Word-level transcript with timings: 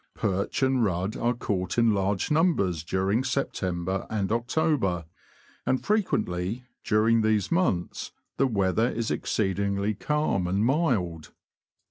Perch 0.15 0.63
and 0.63 0.83
rudd 0.83 1.15
are 1.15 1.35
caught 1.35 1.77
in 1.77 1.93
large 1.93 2.31
numbers 2.31 2.83
during 2.83 3.23
September 3.23 4.07
and 4.09 4.31
October, 4.31 5.05
and 5.63 5.85
frequently, 5.85 6.63
during 6.83 7.21
these 7.21 7.51
months, 7.51 8.11
the 8.37 8.47
weather 8.47 8.89
is 8.89 9.11
exceedingly 9.11 9.93
calm 9.93 10.47
and 10.47 10.65
mild. 10.65 11.31